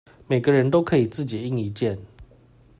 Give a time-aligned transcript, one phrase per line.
[0.27, 1.95] 每個人都可以自己印一件